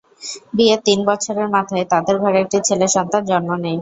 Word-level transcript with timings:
বিয়ের 0.55 0.79
তিন 0.87 0.99
বছরের 1.09 1.47
মাথায় 1.55 1.85
তাঁদের 1.91 2.15
ঘরে 2.23 2.37
একটি 2.43 2.57
ছেলে 2.67 2.85
সন্তান 2.95 3.21
জন্ম 3.31 3.49
নেয়। 3.53 3.69